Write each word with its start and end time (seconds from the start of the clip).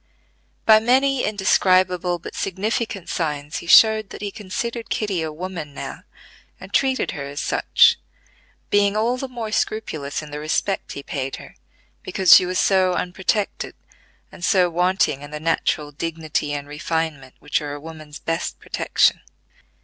By 0.65 0.79
many 0.79 1.23
indescribable 1.23 2.17
but 2.17 2.33
significant 2.33 3.07
signs 3.07 3.57
he 3.59 3.67
showed 3.67 4.09
that 4.09 4.23
he 4.23 4.31
considered 4.31 4.89
Kitty 4.89 5.21
a 5.21 5.31
woman 5.31 5.75
now 5.75 6.05
and 6.59 6.73
treated 6.73 7.11
her 7.11 7.25
as 7.25 7.39
such, 7.39 7.99
being 8.71 8.97
all 8.97 9.17
the 9.17 9.27
more 9.27 9.51
scrupulous 9.51 10.23
in 10.23 10.31
the 10.31 10.39
respect 10.39 10.93
he 10.93 11.03
paid 11.03 11.35
her, 11.35 11.55
because 12.01 12.35
she 12.35 12.47
was 12.47 12.57
so 12.57 12.95
unprotected, 12.95 13.75
and 14.31 14.43
so 14.43 14.71
wanting 14.71 15.21
in 15.21 15.29
the 15.29 15.39
natural 15.39 15.91
dignity 15.91 16.51
and 16.51 16.67
refinement 16.67 17.35
which 17.37 17.61
are 17.61 17.73
a 17.75 17.79
woman's 17.79 18.17
best 18.17 18.59
protection. 18.59 19.21